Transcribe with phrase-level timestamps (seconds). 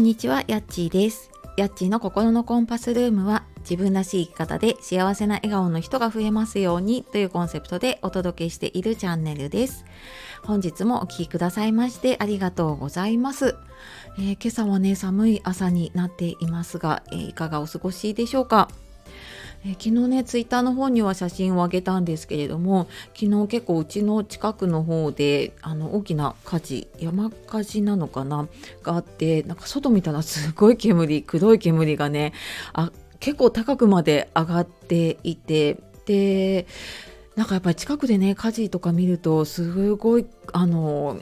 [0.00, 1.30] んにちは、やっちーです。
[1.58, 9.84] やっちーの心のコンパスルームは自分らしい生き方で幸せな笑顔の人が増えますようにというコンセプトでお届けしているチャンネルです。
[10.42, 13.56] 本日もお聴きくださいましてありがとうございます。
[14.16, 18.70] えー、今朝はね、寒い朝になっていますが、えー、いかがお過ごしでしょうか？
[19.64, 28.48] え昨日ねツイッターの方には写真を上げたんですけれども昨日結構うちの近くの方であの大きな火事山火事なのかな
[28.82, 32.32] があってなんか外見たらすごい煙黒い煙がね
[32.72, 36.66] あ結構高くまで上がっていてで
[37.36, 41.20] なんかやっぱり近くでね火事とか見るとすごいあの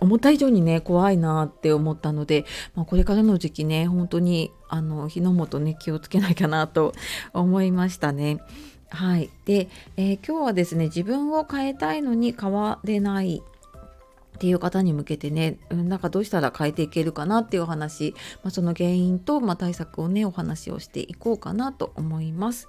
[0.00, 6.94] 思った以上にね怖いなって思ったので、まあ、これからの時期ね本当にあの火の元ね気をつけなきゃなと
[7.32, 8.38] 思いましたね。
[8.90, 22.68] はい、で、えー、今日はですね自分を変えたいのに変われないっていう方に向けてねなんかどうしたら変えていけるかなっていうお話、まあ、その原因と、まあ、対策をねお話をしていこうかなと思います。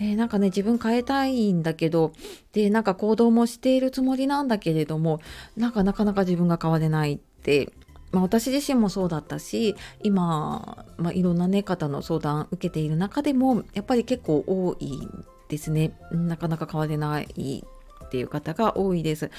[0.00, 2.12] えー、なんかね自分変えたいんだけど
[2.52, 5.20] でなんか行動もしているつもりなんだけれども
[5.56, 7.72] なんかなかなか自分が変われないって
[8.12, 15.08] まあ、私自身もそうだったし今、まあ、いろんな、ね、方の相談受けている中でもやっぱり結構多い
[15.48, 17.64] ですねなかなか変われない
[18.04, 19.30] っていう方が多いです。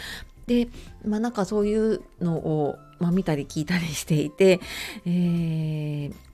[0.48, 0.70] で、
[1.06, 4.60] まあ、なんかそういうのを、まあ、見たり聞いたりしていて、
[5.06, 6.31] えー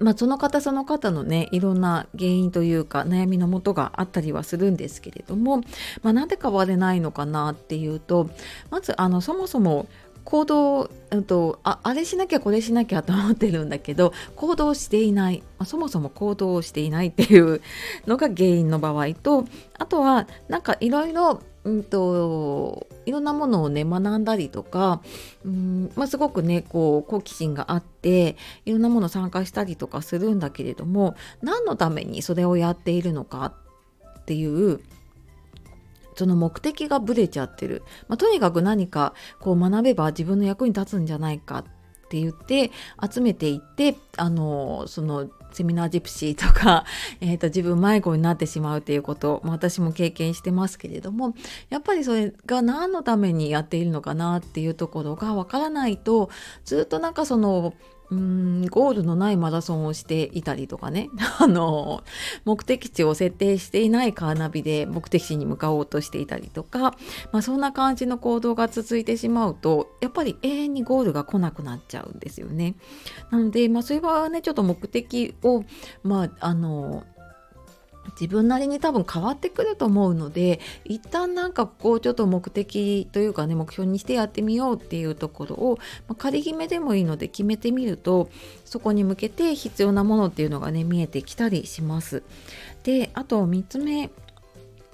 [0.00, 5.58] まあ、その方その方のねいろんな原因というか悩みのもとがあったりはするんですけれども、
[6.02, 8.30] まあ、なんで変われないのかなっていうと
[8.70, 9.86] まずあのそもそも
[10.24, 17.60] 行動、うんと、ああれしなきゃこれしなきゃと思ってるんだけど行動していない、そもそも行動をしていないっていう
[18.06, 19.46] のが原因の場合と
[19.78, 25.02] あとはなんかいろいろうんと、いろんなものをね学んだりとか、
[25.44, 33.52] うんまあ、すごくねこう好奇心があっていろんなもの参加したりとかするんだけれども何のためにそれをやっているのか
[34.20, 34.80] っていう
[36.14, 41.64] その目的がぶれちゃってる、まあ、とにかく何かこう学べば自分の役に立つんじゃないかっ
[42.10, 42.72] って言って
[43.08, 46.84] 集めていってあのそのセミナージプシーとか、
[47.20, 51.34] えーと、自分迷子になってしまうっていうこと、ま、私も経験してますけれども
[51.70, 56.30] やっぱりそれが何のためにやっているのかなっていうところがわからないと
[56.64, 57.74] ずっとなんかその
[58.10, 62.02] うんゴールのないマラソンをしていたりとかね あの
[62.44, 66.96] 目的地を設定していないカーナビで目的地に向かおうとしていたりとか、
[67.32, 72.74] まあ、そんな感じの行動が続いてしまうとやっぱり永遠にゴールが来なくなっちゃうんですよね。
[73.30, 75.64] なので、まあ、それはねちょっと目的を
[76.02, 77.04] まああの
[78.20, 88.28] 自分なりに多分変わってくると思うので一旦なんかこうちょっと目的というかね目標にしてやってみようっていうところを、まあ、仮決めでもいいので決めてみると
[88.66, 92.22] そこに向けて必要なものっていうのがね見えてきたりします。
[92.84, 94.10] であと3つ目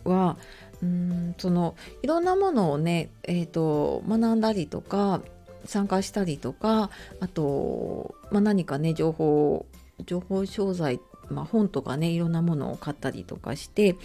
[0.05, 0.37] は
[0.83, 5.23] うんそのいろんなものをね、えーと、学んだりとか
[5.65, 9.67] 参加したりとかあと、まあ、何かね情報
[10.05, 11.01] 情報商材
[11.31, 13.97] まあ、本とかねいろんなものを買ったりとかして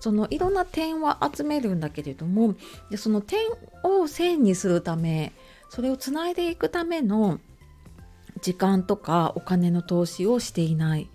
[0.00, 2.54] そのいろんな点は集めるんだけれども
[2.90, 3.40] でその点
[3.82, 5.32] を線にするため
[5.70, 7.40] それをつないでいくための
[8.40, 11.08] 時間とかお金の投資をしていない。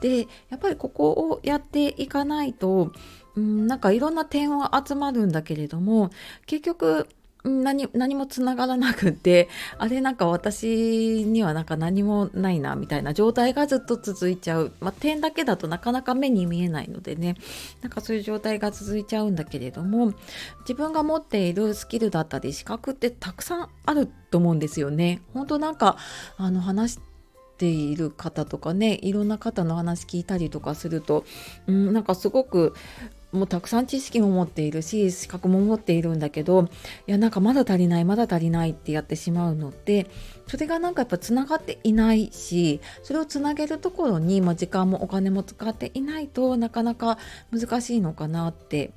[0.00, 2.92] でやっぱりここをやっていかないと、
[3.34, 6.10] うん、なんかいろんな点は集まるんだけれども
[6.46, 7.08] 結局
[7.44, 17.36] 何何もつながらなくて あれなんか私にはなんか何もないなみたいな状態がずっと続いちゃう、まあ、点だけだとなかなか目に見えないのでね
[17.80, 20.14] なんかそういう状態が続いちゃうんだけれども
[20.60, 25.22] 自分が持っているスキルだったり資格ってたくさんあると思うんですよね。
[25.32, 25.96] 本当なんか
[26.36, 27.00] あの話し
[27.58, 31.24] ている方とかねいろんな方の話聞いたりとかすると、
[31.66, 32.74] うん、なんかすごく
[33.32, 36.68] もうたくさん知識も持っているし資格も持っているんだけど
[37.06, 40.06] いやなんかまだ足りないまだ足りないってやってしまうので
[40.46, 47.18] それがなんかやっぱつながっていないしそれをつなげるところに、まあ、時間もお金も使っていないとなかなか
[47.50, 48.92] 難しいのかなって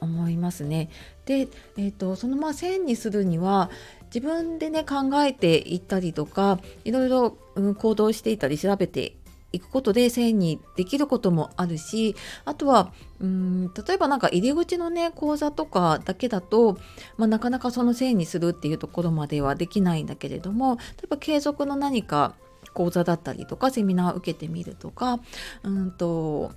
[0.00, 0.90] 思いますね。
[1.26, 3.70] で、えーと、そのまあ線にするには
[4.12, 9.14] 自分でね考えていったりとかいろいろ、うん、行動していたり調べて
[9.52, 16.78] 行くことで線にできることもあるしあとはうん例えばなんか入り口のね講座とかだけだと、
[17.16, 22.34] まあ、なかなかその線にするっていうところまではできないんだけれども例えば継続の何か
[22.74, 25.20] 講座だったりとかセミナーを受けてみるとか
[25.62, 26.52] うんと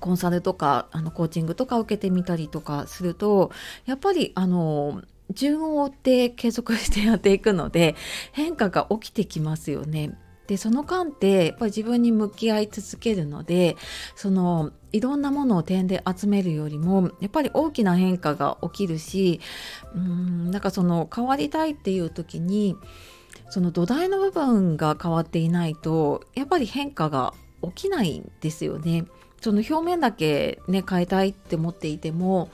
[0.00, 3.50] コンサルとかあのコーチングとか受けてみたりとかすると
[3.84, 7.94] やっぱりあの順を追って継続してやっていくので
[8.32, 10.18] 変化が起きてきますよね。
[10.46, 13.76] でその間ってやっぱり自分に向き合い続けるので
[14.16, 19.40] そのいろんなものを点で集めるよりもやっぱり大きな変化が起きるし
[19.94, 22.76] うんなんかその変わりたいっていう時に
[23.50, 29.04] その土台の部分が変わっていないとやっぱり変化が起きないんですよね。
[29.42, 32.48] その表面だけね変えたいって思っていても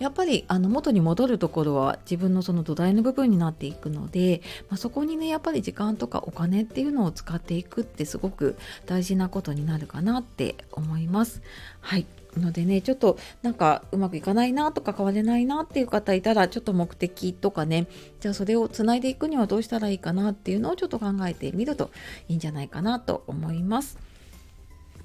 [0.00, 8.56] やっぱりあの元に戻るところは自分のその土台の部分になっていくので、まあ、そこにねやっぱり時間とかお金っていうのを使っていくってすごく
[8.86, 11.42] 大事なことになるかなって思います。
[11.80, 12.06] はい
[12.40, 17.86] のでねちょっとなんかうまくいかないなとか変われないなっていう方いたらちょっと目的とかね
[18.20, 21.90] じゃあそれをつないでいくにはどうしたらいいかなっていうのをちょっと考えてみると
[22.28, 24.11] いいんじゃないかなと思います。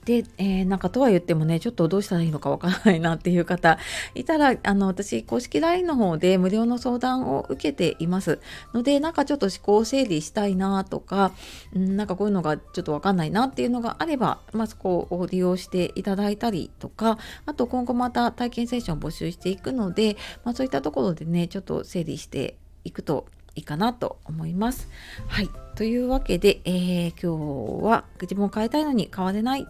[0.08, 3.78] で、えー、なんかとは言ってもね、ちょっとどうしたらいいのかわからないなっていう方
[4.16, 8.40] いたら、あの、私、公式 LINE の方で無料の相談を受けています
[8.74, 11.34] ので、なんかちょっと思考整理したいなとか、
[11.78, 20.16] んなんかこういうのがちょっとわかんないなっていうのがあれば、まあ、そこを利用していただいたりとか、あと今後また体験セッションを募集していくので、
[20.46, 22.56] まあ、そういったところでね、ちょっと整理して
[22.86, 23.26] いくと
[23.56, 24.88] いいかなと思います。
[25.28, 25.50] はい。
[25.76, 29.68] というわけで、えー、今日は自分を変えたいのに変われない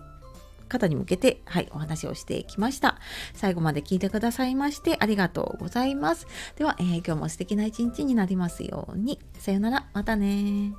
[0.68, 3.00] 方に向けて、はい、お話をしてきました。
[3.34, 6.28] 最後まで聞いてくださいましてありがとうございます。
[6.56, 9.20] では、えー、今日も素敵な一日になりますように。
[9.40, 10.74] さよなら、またね